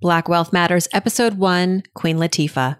[0.00, 2.78] Black Wealth Matters, Episode 1 Queen Latifah.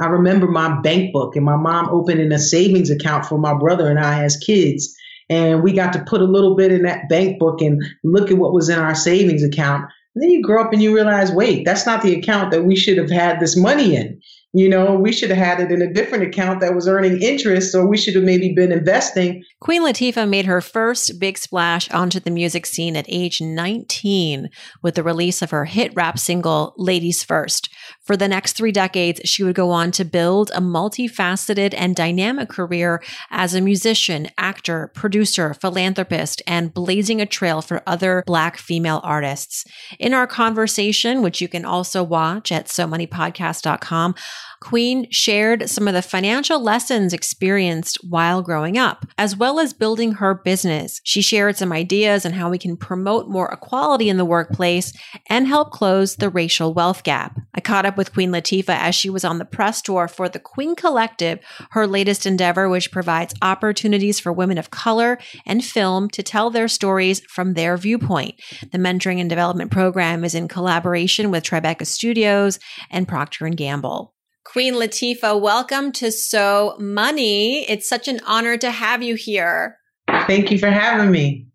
[0.00, 3.90] I remember my bank book and my mom opening a savings account for my brother
[3.90, 4.94] and I as kids.
[5.28, 8.38] And we got to put a little bit in that bank book and look at
[8.38, 9.90] what was in our savings account.
[10.14, 12.76] And then you grow up and you realize, wait, that's not the account that we
[12.76, 14.20] should have had this money in.
[14.52, 17.72] You know, we should have had it in a different account that was earning interest,
[17.72, 19.44] or we should have maybe been investing.
[19.60, 24.50] Queen Latifah made her first big splash onto the music scene at age 19
[24.82, 27.68] with the release of her hit rap single, Ladies First.
[28.00, 32.48] For the next three decades, she would go on to build a multifaceted and dynamic
[32.48, 39.00] career as a musician, actor, producer, philanthropist, and blazing a trail for other Black female
[39.04, 39.64] artists.
[40.00, 44.16] In our conversation, which you can also watch at so podcast.com,
[44.60, 50.12] Queen shared some of the financial lessons experienced while growing up, as well as building
[50.12, 51.00] her business.
[51.02, 54.92] She shared some ideas on how we can promote more equality in the workplace
[55.28, 57.38] and help close the racial wealth gap.
[57.54, 60.38] I caught up with Queen Latifah as she was on the press tour for the
[60.38, 66.22] Queen Collective, her latest endeavor, which provides opportunities for women of color and film to
[66.22, 68.34] tell their stories from their viewpoint.
[68.72, 72.58] The mentoring and development program is in collaboration with Tribeca Studios
[72.90, 74.14] and Procter & Gamble.
[74.52, 77.60] Queen Latifah, welcome to So Money.
[77.70, 79.78] It's such an honor to have you here.
[80.26, 81.46] Thank you for having me.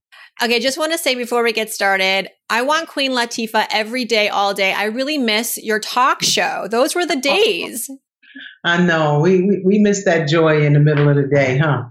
[0.42, 4.30] Okay, just want to say before we get started, I want Queen Latifah every day,
[4.30, 4.72] all day.
[4.72, 6.70] I really miss your talk show.
[6.72, 7.90] Those were the days.
[8.64, 9.20] I know.
[9.20, 11.84] We, we, we miss that joy in the middle of the day, huh?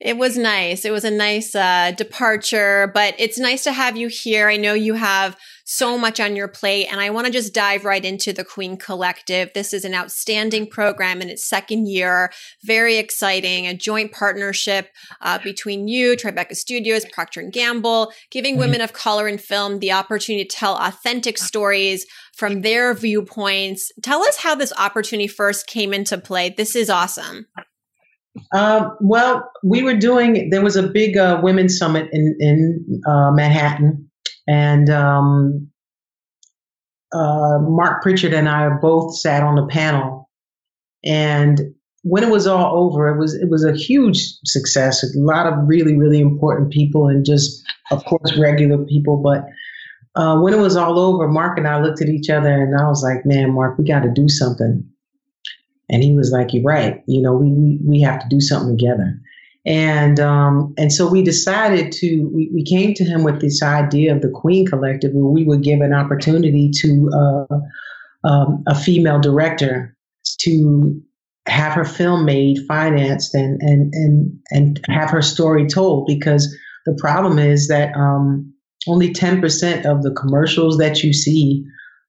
[0.00, 0.84] It was nice.
[0.84, 4.48] It was a nice uh, departure, but it's nice to have you here.
[4.48, 5.36] I know you have
[5.70, 8.76] so much on your plate, and I want to just dive right into the Queen
[8.76, 9.50] Collective.
[9.54, 12.32] This is an outstanding program in its second year.
[12.64, 13.66] Very exciting.
[13.66, 14.88] A joint partnership
[15.20, 18.60] uh, between you, Tribeca Studios, Procter and Gamble, giving mm-hmm.
[18.62, 23.92] women of color in film the opportunity to tell authentic stories from their viewpoints.
[24.02, 26.48] Tell us how this opportunity first came into play.
[26.50, 27.46] This is awesome.
[28.52, 30.50] Uh, well, we were doing.
[30.50, 34.10] There was a big uh, women's summit in in uh, Manhattan,
[34.46, 35.69] and um,
[37.12, 40.28] uh, Mark Pritchard and I both sat on the panel.
[41.04, 41.60] And
[42.02, 45.02] when it was all over, it was it was a huge success.
[45.02, 49.16] A lot of really really important people, and just of course regular people.
[49.16, 49.44] But
[50.20, 52.88] uh, when it was all over, Mark and I looked at each other, and I
[52.88, 54.86] was like, "Man, Mark, we got to do something."
[55.88, 57.02] And he was like, "You're right.
[57.06, 59.20] You know, we we, we have to do something together."
[59.66, 64.14] And um, and so we decided to we, we came to him with this idea
[64.14, 69.20] of the Queen Collective, where we would give an opportunity to uh, um, a female
[69.20, 69.94] director
[70.40, 71.00] to
[71.46, 76.06] have her film made, financed, and and and and have her story told.
[76.06, 76.56] Because
[76.86, 78.54] the problem is that um,
[78.88, 81.64] only ten percent of the commercials that you see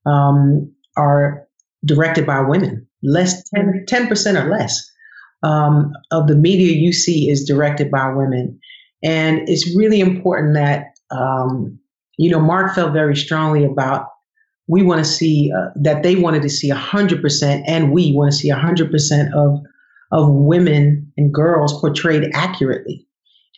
[0.05, 1.45] um, are
[1.83, 4.90] directed by women less 10 percent or less
[5.43, 8.59] um, of the media you see is directed by women,
[9.03, 11.79] and it's really important that um,
[12.17, 14.07] you know Mark felt very strongly about
[14.67, 18.31] we want to see uh, that they wanted to see hundred percent, and we want
[18.31, 19.59] to see hundred percent of
[20.11, 23.07] of women and girls portrayed accurately.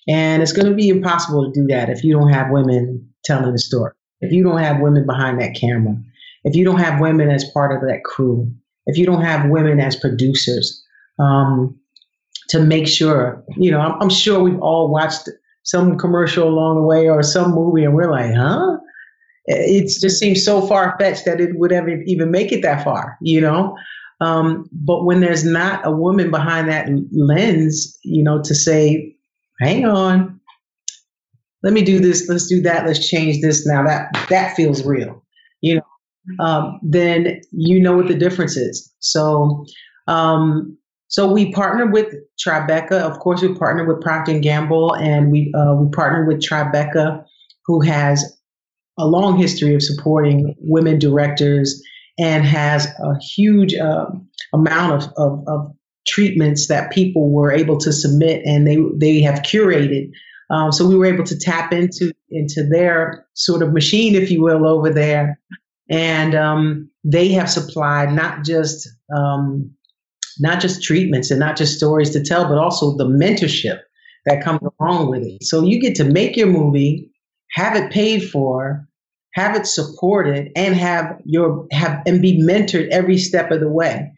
[0.08, 3.52] And it's going to be impossible to do that if you don't have women telling
[3.52, 5.96] the story, if you don't have women behind that camera,
[6.44, 8.52] if you don't have women as part of that crew,
[8.86, 10.83] if you don't have women as producers,
[11.20, 11.80] um,
[12.50, 13.44] to make sure.
[13.58, 15.30] You know, I'm, I'm, sure we've all watched
[15.64, 18.78] some commercial along the way or some movie, and we're like, huh?
[19.46, 23.18] It just seems so far fetched that it would ever even make it that far.
[23.22, 23.76] You know.
[24.22, 29.16] Um, but when there's not a woman behind that lens, you know, to say,
[29.60, 30.40] hang on,
[31.64, 35.24] let me do this, let's do that, let's change this now, that that feels real,
[35.62, 38.94] you know, um, then you know what the difference is.
[39.00, 39.66] So
[40.08, 40.78] um,
[41.14, 42.12] so we partnered with
[42.44, 42.94] Tribeca.
[42.94, 47.24] Of course, we partnered with Procter & Gamble, and we uh, we partnered with Tribeca,
[47.68, 48.36] who has
[48.98, 51.80] a long history of supporting women directors
[52.18, 54.08] and has a huge uh,
[54.54, 55.72] amount of, of, of,
[56.08, 60.10] treatments that people were able to submit, and they they have curated.
[60.50, 64.42] Um, so we were able to tap into into their sort of machine, if you
[64.42, 65.40] will, over there,
[65.92, 69.76] and um, they have supplied not just um,
[70.40, 73.80] not just treatments and not just stories to tell, but also the mentorship
[74.26, 75.44] that comes along with it.
[75.44, 77.12] So you get to make your movie,
[77.52, 78.88] have it paid for,
[79.34, 84.12] have it supported, and have your have and be mentored every step of the way.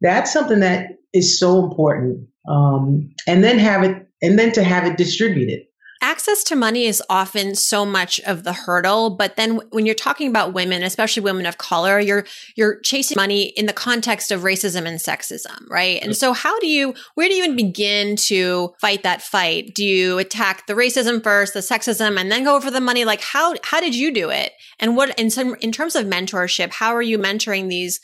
[0.00, 2.28] That's something that is so important.
[2.48, 5.62] Um, and then have it and then to have it distributed.
[6.02, 10.28] Access to money is often so much of the hurdle but then when you're talking
[10.28, 12.24] about women especially women of color you're
[12.56, 16.02] you're chasing money in the context of racism and sexism right?
[16.02, 19.74] And so how do you where do you even begin to fight that fight?
[19.74, 23.04] Do you attack the racism first the sexism and then go for the money?
[23.04, 24.52] Like how how did you do it?
[24.78, 28.00] And what in some in terms of mentorship how are you mentoring these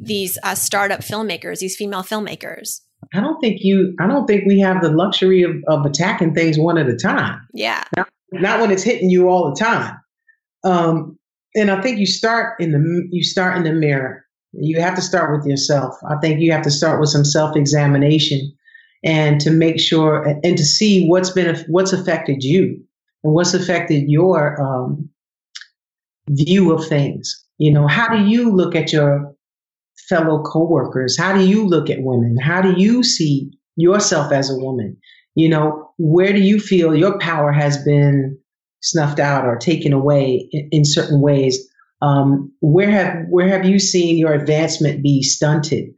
[0.00, 2.80] these uh, startup filmmakers these female filmmakers
[3.14, 6.58] I don't think you, I don't think we have the luxury of, of attacking things
[6.58, 7.46] one at a time.
[7.52, 7.82] Yeah.
[7.96, 9.98] Not, not when it's hitting you all the time.
[10.64, 11.18] Um,
[11.54, 14.24] and I think you start in the, you start in the mirror.
[14.52, 15.94] You have to start with yourself.
[16.08, 18.52] I think you have to start with some self examination
[19.04, 22.82] and to make sure and to see what's been, what's affected you
[23.24, 25.08] and what's affected your, um,
[26.28, 27.44] view of things.
[27.58, 29.31] You know, how do you look at your
[30.08, 31.16] fellow coworkers?
[31.18, 32.36] How do you look at women?
[32.36, 34.96] How do you see yourself as a woman?
[35.34, 38.38] You know, where do you feel your power has been
[38.82, 41.68] snuffed out or taken away in, in certain ways?
[42.02, 45.90] Um, where have where have you seen your advancement be stunted?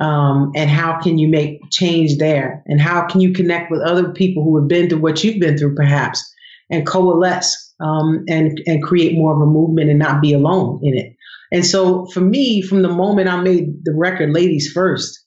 [0.00, 2.62] Um, and how can you make change there?
[2.66, 5.58] And how can you connect with other people who have been through what you've been
[5.58, 6.22] through, perhaps,
[6.70, 10.96] and coalesce um, and and create more of a movement and not be alone in
[10.96, 11.16] it?
[11.52, 15.24] And so for me, from the moment I made the record Ladies First,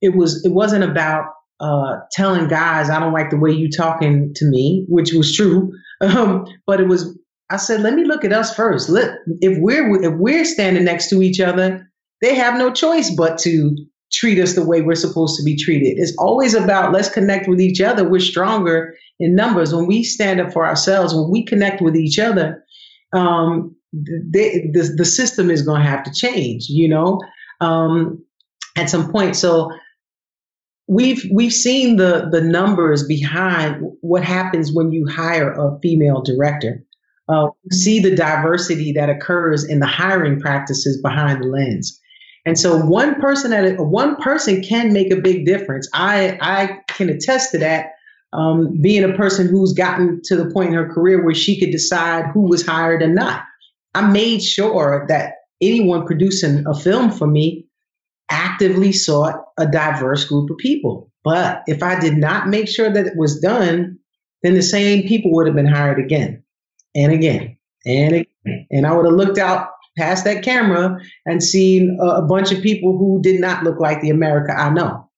[0.00, 1.26] it was it wasn't about
[1.60, 5.72] uh, telling guys I don't like the way you talking to me, which was true.
[6.02, 7.16] Um, but it was
[7.48, 8.88] I said, let me look at us first.
[8.88, 11.86] Let if we're if we're standing next to each other,
[12.22, 13.76] they have no choice but to
[14.10, 15.98] treat us the way we're supposed to be treated.
[15.98, 18.08] It's always about let's connect with each other.
[18.08, 21.14] We're stronger in numbers when we stand up for ourselves.
[21.14, 22.64] When we connect with each other,
[23.12, 27.20] um, they, the, the system is going to have to change, you know,
[27.60, 28.24] um,
[28.76, 29.36] at some point.
[29.36, 29.70] So
[30.88, 36.84] we've we've seen the the numbers behind what happens when you hire a female director.
[37.28, 42.00] Uh, see the diversity that occurs in the hiring practices behind the lens.
[42.44, 45.88] And so one person at a, one person can make a big difference.
[45.94, 47.92] I I can attest to that.
[48.34, 51.70] Um, being a person who's gotten to the point in her career where she could
[51.70, 53.42] decide who was hired and not.
[53.94, 57.66] I made sure that anyone producing a film for me
[58.30, 61.10] actively sought a diverse group of people.
[61.24, 63.98] But if I did not make sure that it was done,
[64.42, 66.42] then the same people would have been hired again
[66.94, 67.56] and again
[67.86, 68.66] and again.
[68.70, 72.96] And I would have looked out past that camera and seen a, bunch of people
[72.96, 75.08] who did not look like the America I know,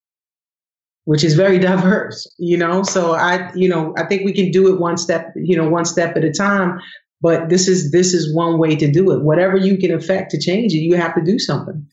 [1.04, 2.82] which is very diverse, you know?
[2.82, 5.84] So I, you know, I think we can do it one step, you know, one
[5.84, 6.80] step at a time
[7.20, 10.40] but this is this is one way to do it whatever you can affect to
[10.40, 11.87] change it you have to do something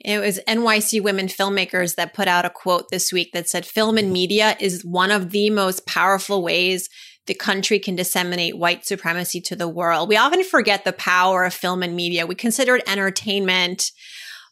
[0.00, 3.98] it was NYC women filmmakers that put out a quote this week that said film
[3.98, 6.88] and media is one of the most powerful ways
[7.28, 10.08] the country can disseminate white supremacy to the world.
[10.08, 12.26] We often forget the power of film and media.
[12.26, 13.92] We consider it entertainment,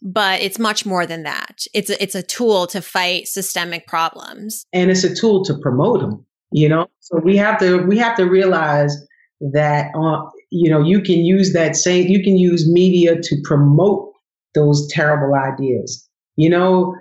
[0.02, 1.64] but it's much more than that.
[1.74, 4.66] It's a, it's a tool to fight systemic problems.
[4.72, 6.88] And it's a tool to promote them, you know?
[7.00, 8.94] So we have to we have to realize
[9.40, 14.12] that uh, you know you can use that same you can use media to promote
[14.54, 16.08] those terrible ideas.
[16.36, 16.94] You know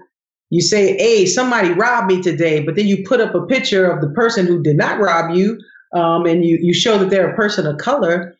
[0.49, 4.01] you say hey somebody robbed me today but then you put up a picture of
[4.01, 5.59] the person who did not rob you
[5.93, 8.35] um, and you, you show that they're a person of color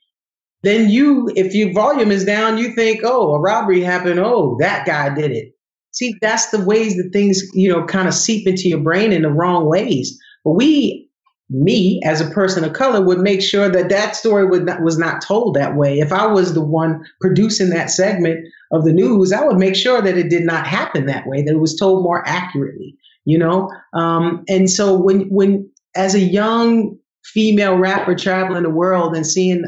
[0.66, 4.20] then you if your volume is down you think oh a robbery happened.
[4.20, 5.54] Oh that guy did it.
[5.92, 9.22] See that's the ways that things you know kind of seep into your brain in
[9.22, 10.20] the wrong ways.
[10.44, 11.05] But we
[11.50, 14.98] me as a person of color would make sure that that story would not, was
[14.98, 16.00] not told that way.
[16.00, 20.02] If I was the one producing that segment of the news, I would make sure
[20.02, 23.70] that it did not happen that way, that it was told more accurately, you know?
[23.94, 29.64] Um, and so when, when, as a young female rapper traveling the world and seeing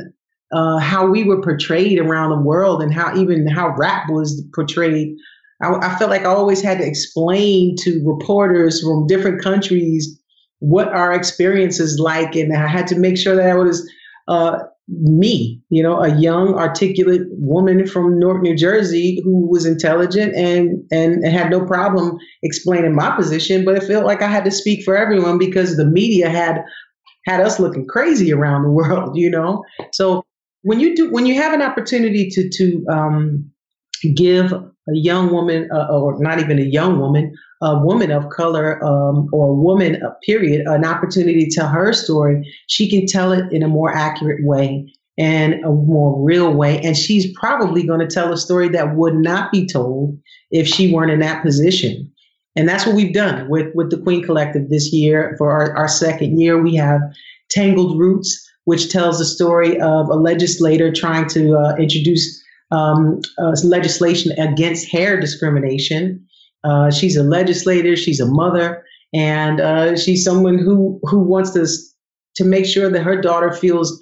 [0.51, 5.15] uh, how we were portrayed around the world and how even how rap was portrayed,
[5.61, 10.19] I, I felt like I always had to explain to reporters from different countries
[10.59, 12.35] what our experience is like.
[12.35, 13.89] And I had to make sure that I was
[14.27, 20.35] uh, me, you know, a young, articulate woman from Newark, New Jersey who was intelligent
[20.35, 23.65] and, and, and had no problem explaining my position.
[23.65, 26.63] But it felt like I had to speak for everyone because the media had
[27.25, 29.63] had us looking crazy around the world, you know.
[29.91, 30.25] So
[30.61, 33.51] when you do, when you have an opportunity to to um,
[34.15, 38.83] give a young woman, uh, or not even a young woman, a woman of color
[38.83, 43.31] um, or a woman, uh, period, an opportunity to tell her story, she can tell
[43.31, 46.79] it in a more accurate way and a more real way.
[46.81, 50.17] And she's probably going to tell a story that would not be told
[50.51, 52.11] if she weren't in that position.
[52.55, 55.35] And that's what we've done with, with the Queen Collective this year.
[55.37, 57.01] For our, our second year, we have
[57.49, 63.55] Tangled Roots, which tells the story of a legislator trying to uh, introduce um, uh,
[63.63, 66.26] legislation against hair discrimination.
[66.67, 68.83] Uh, she's a legislator, she's a mother,
[69.13, 71.65] and uh, she's someone who who wants to
[72.35, 73.99] to make sure that her daughter feels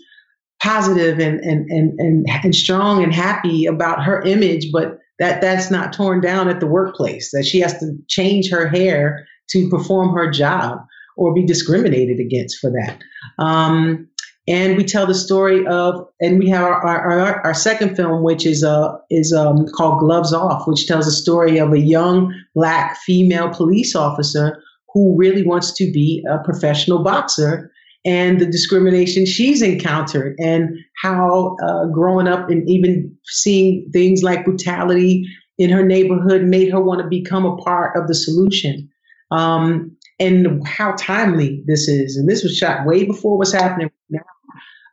[0.61, 5.69] positive and and and and, and strong and happy about her image, but that that's
[5.69, 7.31] not torn down at the workplace.
[7.31, 10.79] That she has to change her hair to perform her job
[11.17, 12.99] or be discriminated against for that.
[13.37, 14.07] Um,
[14.47, 18.45] and we tell the story of, and we have our, our, our second film, which
[18.45, 22.97] is uh, is um, called Gloves Off, which tells the story of a young black
[22.97, 24.61] female police officer
[24.93, 27.71] who really wants to be a professional boxer
[28.05, 34.45] and the discrimination she's encountered and how uh, growing up and even seeing things like
[34.45, 35.25] brutality
[35.57, 38.89] in her neighborhood made her want to become a part of the solution.
[39.31, 42.15] Um, and how timely this is.
[42.15, 43.89] And this was shot way before what's happening.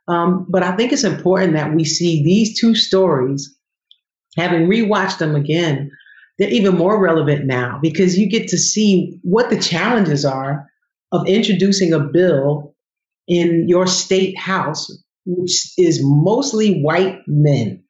[0.07, 3.55] Um, but I think it's important that we see these two stories,
[4.37, 5.91] having rewatched them again,
[6.37, 10.67] they're even more relevant now because you get to see what the challenges are
[11.11, 12.73] of introducing a bill
[13.27, 14.91] in your state house,
[15.25, 17.83] which is mostly white men,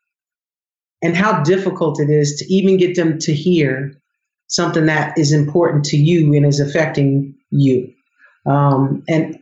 [1.02, 3.94] and how difficult it is to even get them to hear
[4.48, 7.92] something that is important to you and is affecting you.
[8.46, 9.40] Um, and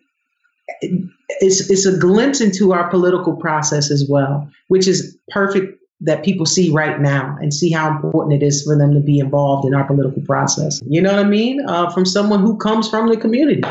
[1.40, 6.46] it's, it's a glimpse into our political process as well, which is perfect that people
[6.46, 9.76] see right now and see how important it is for them to be involved in
[9.76, 10.82] our political process.
[10.88, 11.64] You know what I mean?
[11.68, 13.62] Uh, from someone who comes from the community.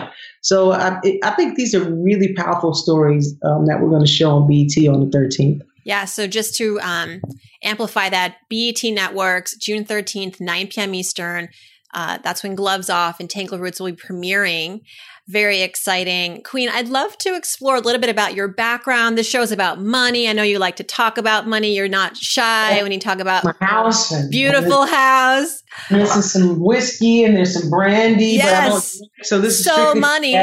[0.40, 4.30] So I, I think these are really powerful stories um, that we're going to show
[4.30, 5.62] on BET on the 13th.
[5.84, 7.20] Yeah, so just to um,
[7.64, 10.94] amplify that, BET Networks, June 13th, 9 p.m.
[10.94, 11.48] Eastern.
[11.92, 14.80] Uh, that's when Gloves Off and Tangled Roots will be premiering.
[15.28, 16.42] Very exciting.
[16.42, 19.16] Queen, I'd love to explore a little bit about your background.
[19.16, 20.28] This show is about money.
[20.28, 21.74] I know you like to talk about money.
[21.76, 24.12] You're not shy when you talk about my house.
[24.28, 25.62] beautiful house.
[25.88, 28.26] This is some whiskey and there's some brandy.
[28.26, 29.00] Yes.
[29.22, 30.36] so this is so money.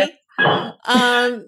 [0.85, 1.47] Um,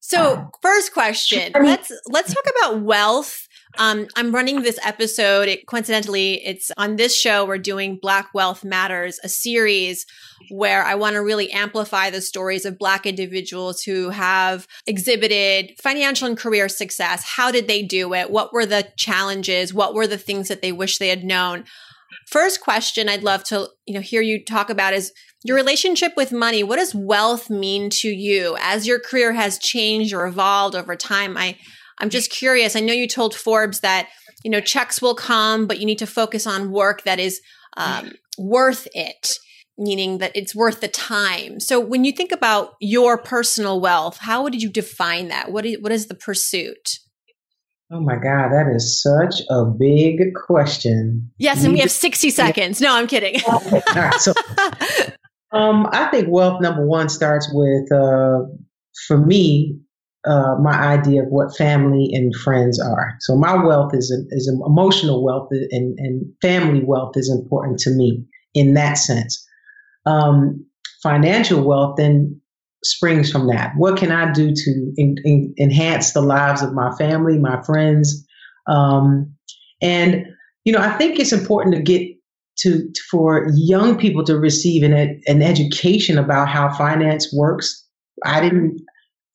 [0.00, 3.48] so first question, let's let's talk about wealth.
[3.78, 5.48] Um, I'm running this episode.
[5.48, 7.44] It, coincidentally, it's on this show.
[7.44, 10.06] We're doing Black Wealth Matters, a series
[10.50, 16.28] where I want to really amplify the stories of Black individuals who have exhibited financial
[16.28, 17.24] and career success.
[17.24, 18.30] How did they do it?
[18.30, 19.74] What were the challenges?
[19.74, 21.64] What were the things that they wish they had known?
[22.28, 25.12] First question I'd love to you know hear you talk about is
[25.42, 26.62] your relationship with money.
[26.62, 31.36] What does wealth mean to you as your career has changed or evolved over time?
[31.36, 31.58] I
[31.98, 32.76] I'm just curious.
[32.76, 34.08] I know you told Forbes that
[34.42, 37.40] you know checks will come, but you need to focus on work that is
[37.76, 39.38] um, worth it,
[39.78, 41.60] meaning that it's worth the time.
[41.60, 45.50] So when you think about your personal wealth, how would you define that?
[45.50, 46.98] What is, what is the pursuit?
[47.92, 51.30] Oh my God, that is such a big question.
[51.38, 52.80] Yes, and we have 60 seconds.
[52.80, 53.40] No, I'm kidding.
[53.48, 53.60] All
[53.94, 54.32] right, so
[55.52, 58.40] um, I think wealth number one starts with, uh,
[59.06, 59.78] for me,
[60.26, 63.14] uh, my idea of what family and friends are.
[63.20, 67.90] So my wealth is a, is emotional wealth and, and family wealth is important to
[67.90, 69.46] me in that sense.
[70.06, 70.64] Um,
[71.02, 72.40] financial wealth then
[72.82, 73.72] springs from that.
[73.76, 78.26] What can I do to in, in, enhance the lives of my family, my friends?
[78.66, 79.34] Um,
[79.82, 80.26] and,
[80.64, 82.08] you know, I think it's important to get
[82.60, 87.86] to, for young people to receive an, an education about how finance works.
[88.24, 88.80] I didn't,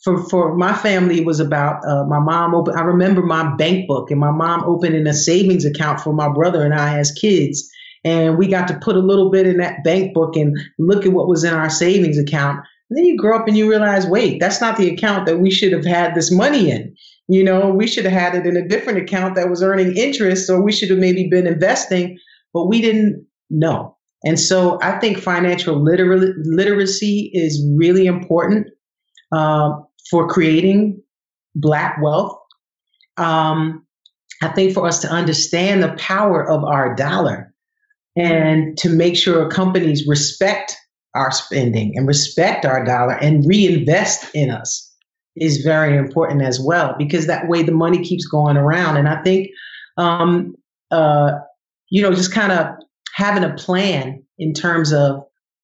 [0.04, 2.76] for, for my family, it was about uh, my mom open.
[2.78, 6.64] I remember my bank book and my mom opening a savings account for my brother
[6.64, 7.70] and I as kids.
[8.06, 11.12] And we got to put a little bit in that bank book and look at
[11.12, 12.60] what was in our savings account.
[12.90, 15.52] And then you grow up and you realize, wait, that's not the account that we
[15.52, 16.96] should have had this money in.
[17.28, 20.50] You know, we should have had it in a different account that was earning interest,
[20.50, 22.18] or we should have maybe been investing,
[22.54, 23.98] but we didn't know.
[24.24, 28.68] And so I think financial literacy is really important
[29.32, 29.72] uh,
[30.10, 31.02] for creating
[31.56, 32.38] Black wealth.
[33.18, 33.86] Um,
[34.42, 37.54] I think for us to understand the power of our dollar
[38.16, 40.76] and to make sure companies respect
[41.16, 44.86] our spending and respect our dollar and reinvest in us
[45.36, 48.98] is very important as well because that way the money keeps going around.
[48.98, 49.50] And I think,
[49.98, 50.56] um,
[50.92, 51.32] uh,
[51.90, 52.68] you know, just kind of
[53.16, 55.24] having a plan in terms of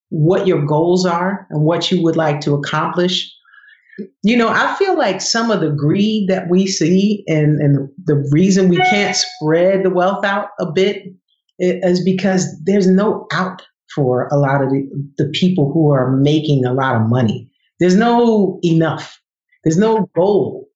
[0.09, 3.31] what your goals are and what you would like to accomplish.
[4.23, 8.27] You know, I feel like some of the greed that we see and, and the
[8.31, 11.03] reason we can't spread the wealth out a bit
[11.61, 13.61] eh, is because there's no out
[13.93, 17.49] for a lot of the, the people who are making a lot of money.
[17.79, 19.19] There's no enough.
[19.63, 20.67] There's no goal.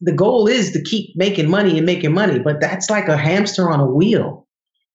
[0.00, 3.70] The goal is to keep making money and making money, but that's like a hamster
[3.70, 4.48] on a wheel.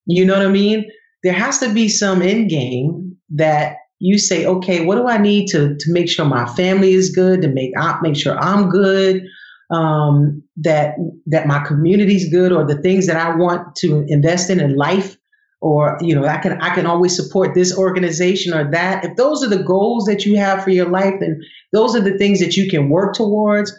[0.05, 0.89] You know what I mean?
[1.23, 5.47] There has to be some end game that you say, okay, what do I need
[5.47, 9.23] to to make sure my family is good, to make make sure I'm good,
[9.71, 10.95] um, that
[11.27, 15.17] that my community's good, or the things that I want to invest in in life,
[15.61, 19.03] or you know, I can I can always support this organization or that.
[19.03, 21.41] If those are the goals that you have for your life, then
[21.73, 23.73] those are the things that you can work towards.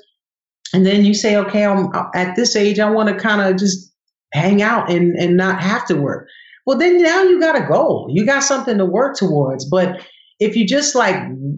[0.74, 3.92] And then you say, okay, I'm at this age, I want to kind of just
[4.32, 6.28] hang out and and not have to work
[6.68, 8.08] well then now you got a goal.
[8.10, 9.64] You got something to work towards.
[9.64, 10.02] But
[10.38, 11.16] if you just like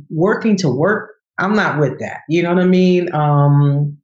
[0.09, 2.21] working to work i'm not with that.
[2.29, 3.13] You know what i mean?
[3.13, 3.99] Um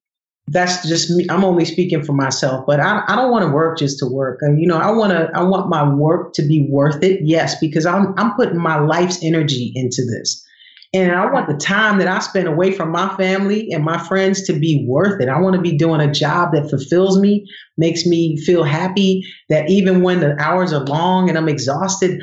[0.49, 1.27] that's just me.
[1.29, 2.67] I'm only speaking for myself.
[2.67, 4.41] But i, I don't want to work just to work.
[4.43, 7.57] And you know i want to i want my work to be worth it yes
[7.61, 10.45] because i'm i'm putting my life's energy into this
[10.97, 14.45] and I want the time that I spend away from my family and my friends
[14.45, 15.29] to be worth it.
[15.29, 17.45] I want to be doing a job that fulfills me,
[17.77, 22.23] makes me feel happy, that even when the hours are long and I'm exhausted,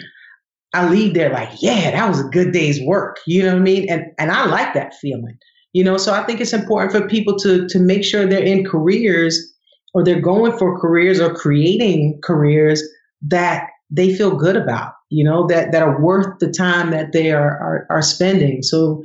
[0.73, 3.19] I leave there like, yeah, that was a good day's work.
[3.27, 3.89] You know what I mean?
[3.89, 5.37] And and I like that feeling.
[5.73, 8.65] You know, so I think it's important for people to to make sure they're in
[8.65, 9.53] careers
[9.93, 12.81] or they're going for careers or creating careers
[13.21, 17.31] that they feel good about you know, that, that are worth the time that they
[17.31, 18.63] are, are, are spending.
[18.63, 19.03] So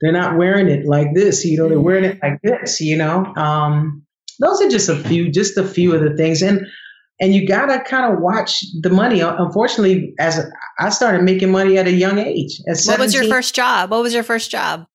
[0.00, 3.26] they're not wearing it like this, you know, they're wearing it like this, you know.
[3.36, 4.04] Um,
[4.40, 6.42] those are just a few, just a few of the things.
[6.42, 6.66] And
[7.20, 9.20] and you gotta kind of watch the money.
[9.20, 10.40] Unfortunately, as
[10.78, 12.60] I started making money at a young age.
[12.68, 13.90] At what was your first job?
[13.90, 14.86] What was your first job?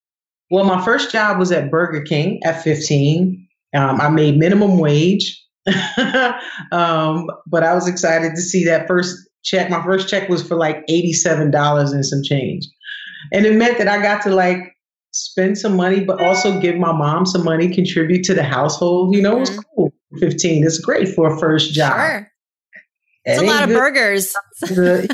[0.49, 3.47] Well, my first job was at Burger King at 15.
[3.75, 5.43] Um, I made minimum wage,
[6.71, 9.69] um, but I was excited to see that first check.
[9.69, 12.67] My first check was for like $87 and some change.
[13.31, 14.75] And it meant that I got to like
[15.11, 19.15] spend some money, but also give my mom some money, contribute to the household.
[19.15, 19.61] You know, it was mm-hmm.
[19.75, 19.93] cool.
[20.19, 20.65] 15.
[20.65, 21.95] It's great for a first job.
[21.95, 22.27] Sure.
[23.25, 24.35] It's a lot of burgers.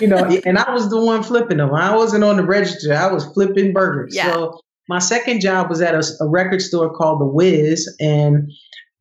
[0.02, 1.74] you know, and I was the one flipping them.
[1.74, 2.94] I wasn't on the register.
[2.94, 4.16] I was flipping burgers.
[4.16, 4.34] Yeah.
[4.34, 8.52] So my second job was at a, a record store called The Wiz, and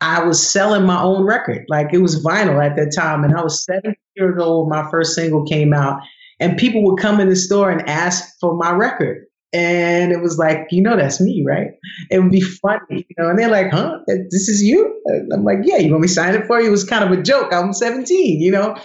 [0.01, 1.65] I was selling my own record.
[1.69, 3.25] Like it was vinyl at that time.
[3.25, 4.69] And I was seven years old.
[4.69, 6.01] My first single came out.
[6.41, 9.25] And people would come in the store and ask for my record.
[9.53, 11.69] And it was like, you know, that's me, right?
[12.11, 13.31] It would be funny, you know.
[13.31, 13.99] And they're like, huh?
[14.07, 15.01] This is you?
[15.33, 16.69] I'm like, yeah, you want me to sign it for you?
[16.69, 17.53] It was kind of a joke.
[17.53, 18.77] I'm 17, you know.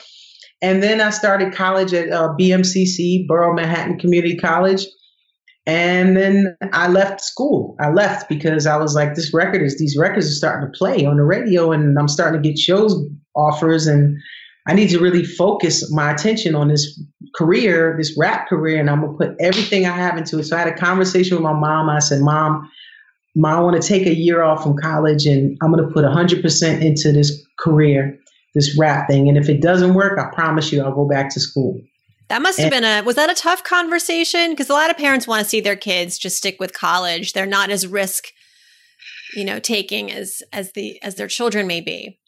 [0.62, 4.88] And then I started college at uh, BMCC, Borough Manhattan Community College.
[5.66, 7.76] And then I left school.
[7.80, 11.06] I left because I was like, this record is, these records are starting to play
[11.06, 12.94] on the radio and I'm starting to get shows
[13.36, 14.18] offers and
[14.68, 17.02] I need to really focus my attention on this
[17.36, 20.44] career, this rap career, and I'm gonna put everything I have into it.
[20.44, 21.90] So I had a conversation with my mom.
[21.90, 22.70] I said, Mom,
[23.36, 26.82] Mom, I want to take a year off from college and I'm gonna put 100%
[26.82, 28.18] into this career,
[28.54, 29.28] this rap thing.
[29.28, 31.82] And if it doesn't work, I promise you I'll go back to school.
[32.30, 34.52] That must have been a was that a tough conversation?
[34.52, 37.34] Because a lot of parents want to see their kids just stick with college.
[37.34, 38.26] They're not as risk,
[39.36, 42.20] you know, taking as as the as their children may be.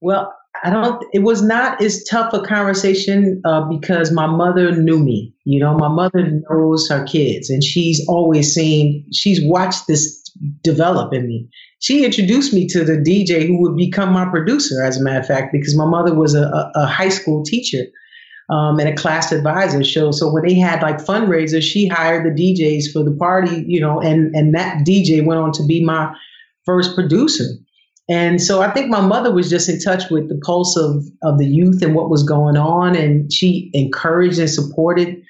[0.00, 1.04] Well, I don't.
[1.12, 5.34] It was not as tough a conversation uh, because my mother knew me.
[5.44, 9.04] You know, my mother knows her kids, and she's always seen.
[9.12, 10.22] She's watched this
[10.62, 11.48] develop in me.
[11.80, 15.26] She introduced me to the DJ who would become my producer, as a matter of
[15.26, 17.84] fact, because my mother was a, a, a high school teacher
[18.50, 20.10] um, and a class advisor show.
[20.10, 24.00] So when they had like fundraisers, she hired the DJs for the party, you know,
[24.00, 26.12] and and that DJ went on to be my
[26.64, 27.44] first producer.
[28.08, 31.38] And so I think my mother was just in touch with the pulse of, of
[31.38, 32.96] the youth and what was going on.
[32.96, 35.22] And she encouraged and supported,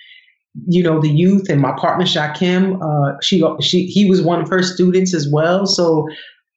[0.68, 2.78] you know, the youth and my partner Shakim.
[2.80, 5.66] Uh, she, she, he was one of her students as well.
[5.66, 6.06] So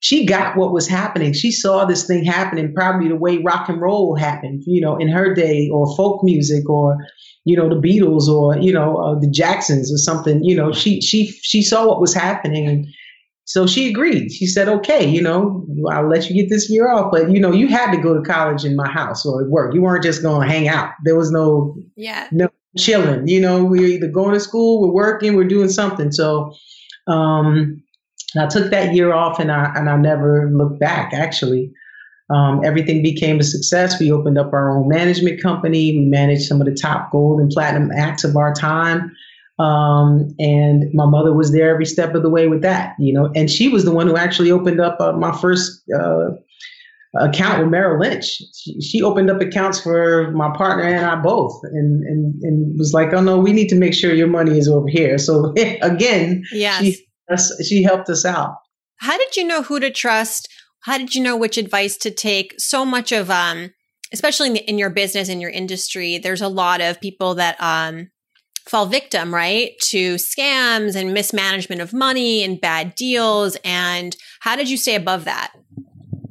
[0.02, 1.32] she got what was happening.
[1.32, 5.08] She saw this thing happening, probably the way rock and roll happened, you know, in
[5.08, 6.98] her day, or folk music, or
[7.44, 10.42] you know, the Beatles, or you know, uh, the Jacksons, or something.
[10.42, 12.86] You know, she she she saw what was happening, and
[13.44, 14.32] so she agreed.
[14.32, 17.52] She said, "Okay, you know, I'll let you get this year off, but you know,
[17.52, 19.72] you had to go to college in my house or at work.
[19.72, 20.90] You weren't just going to hang out.
[21.04, 23.28] There was no yeah no chilling.
[23.28, 26.10] You know, we we're either going to school, we're working, we're doing something.
[26.10, 26.52] So."
[27.08, 27.82] um
[28.36, 31.72] I took that year off and I, and I never looked back, actually.
[32.30, 34.00] Um, everything became a success.
[34.00, 35.98] We opened up our own management company.
[35.98, 39.14] We managed some of the top gold and platinum acts of our time.
[39.58, 43.30] Um, and my mother was there every step of the way with that, you know,
[43.36, 46.30] and she was the one who actually opened up uh, my first uh,
[47.20, 48.24] account with Merrill Lynch.
[48.54, 52.92] She, she, opened up accounts for my partner and I both, and, and and was
[52.94, 56.42] like, "Oh no, we need to make sure your money is over here." So again,
[56.50, 56.82] yes.
[56.82, 57.06] she
[57.38, 58.56] she helped us out.
[58.96, 60.48] How did you know who to trust?
[60.82, 62.54] How did you know which advice to take?
[62.58, 63.72] So much of, um,
[64.12, 67.60] especially in, the, in your business, in your industry, there's a lot of people that,
[67.60, 68.10] um,
[68.68, 73.56] fall victim, right, to scams and mismanagement of money and bad deals.
[73.64, 75.52] And how did you stay above that?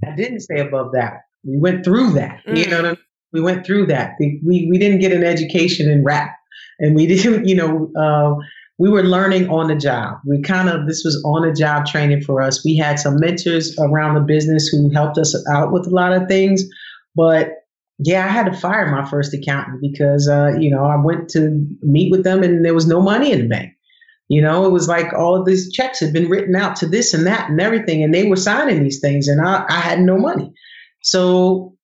[0.05, 1.21] I didn't stay above that.
[1.43, 2.41] We went through that.
[2.47, 2.57] Mm.
[2.57, 2.97] You know I mean?
[3.33, 4.15] We went through that.
[4.19, 6.35] We, we didn't get an education in rap
[6.79, 8.35] and we didn't, you know, uh,
[8.81, 10.17] we were learning on the job.
[10.25, 12.65] We kind of, this was on the job training for us.
[12.65, 16.27] We had some mentors around the business who helped us out with a lot of
[16.27, 16.63] things.
[17.15, 17.51] But
[17.99, 21.63] yeah, I had to fire my first accountant because, uh, you know, I went to
[21.83, 23.73] meet with them and there was no money in the bank.
[24.29, 27.13] You know, it was like all of these checks had been written out to this
[27.13, 30.17] and that and everything, and they were signing these things, and I, I had no
[30.17, 30.53] money.
[31.03, 31.75] So,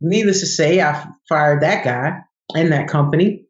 [0.00, 2.20] needless to say, I fired that guy
[2.54, 3.45] and that company.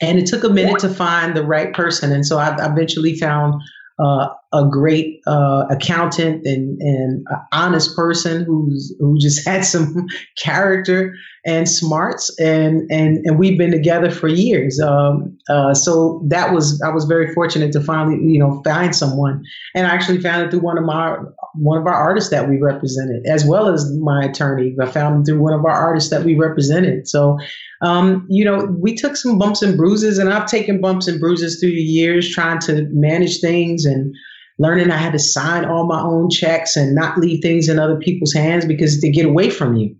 [0.00, 2.12] And it took a minute to find the right person.
[2.12, 3.62] And so I eventually found
[4.02, 11.14] uh, a great uh, accountant and, and honest person who's who just had some character
[11.46, 12.36] and smarts.
[12.40, 14.80] And and and we've been together for years.
[14.80, 19.44] Um, uh, so that was I was very fortunate to finally you know find someone.
[19.74, 21.16] And I actually found it through one of my
[21.54, 24.74] one of our artists that we represented as well as my attorney.
[24.80, 27.06] I found him through one of our artists that we represented.
[27.06, 27.38] So
[27.84, 31.60] um, you know we took some bumps and bruises and I've taken bumps and bruises
[31.60, 34.14] through the years trying to manage things and
[34.58, 37.96] learning I had to sign all my own checks and not leave things in other
[37.96, 39.96] people's hands because they get away from you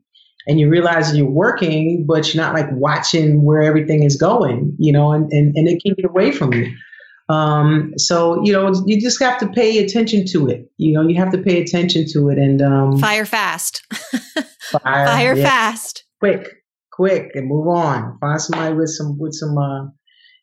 [0.47, 4.93] and you realize you're working, but you're not like watching where everything is going, you
[4.93, 6.71] know, and, and, and it can get away from you.
[7.31, 10.71] Um, so, you know, you just have to pay attention to it.
[10.77, 13.83] You know, you have to pay attention to it and um, fire fast.
[13.93, 15.43] fire, fire yeah.
[15.43, 16.05] fast.
[16.21, 16.51] Quick,
[16.95, 18.19] quick, and move on.
[18.21, 19.87] Find somebody with some with some uh,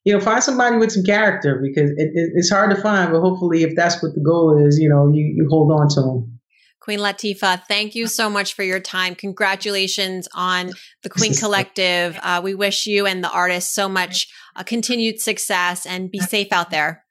[0.04, 3.12] you know, find somebody with some character because it, it, it's hard to find.
[3.12, 6.02] But hopefully, if that's what the goal is, you know, you, you hold on to
[6.02, 6.40] them.
[6.80, 9.14] Queen Latifah, thank you so much for your time.
[9.14, 10.72] Congratulations on
[11.04, 12.18] the Queen Collective.
[12.24, 16.52] Uh, we wish you and the artists so much uh, continued success and be safe
[16.52, 17.04] out there.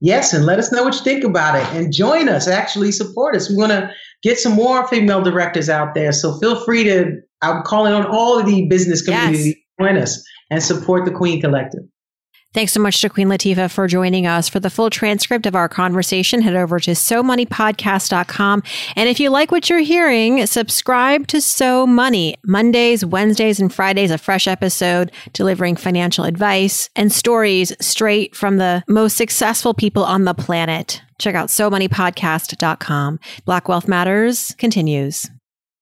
[0.00, 3.36] Yes, and let us know what you think about it and join us, actually support
[3.36, 3.48] us.
[3.48, 3.92] We want to
[4.24, 6.10] get some more female directors out there.
[6.10, 9.54] So feel free to, I'm calling on all of the business community yes.
[9.54, 11.82] to join us and support the Queen Collective.
[12.54, 14.46] Thanks so much to Queen Latifah for joining us.
[14.46, 18.62] For the full transcript of our conversation, head over to SoMoneyPodcast.com.
[18.94, 22.36] And if you like what you're hearing, subscribe to So Money.
[22.44, 28.84] Mondays, Wednesdays, and Fridays, a fresh episode delivering financial advice and stories straight from the
[28.86, 31.00] most successful people on the planet.
[31.18, 33.18] Check out SoMoneyPodcast.com.
[33.46, 35.26] Black Wealth Matters continues.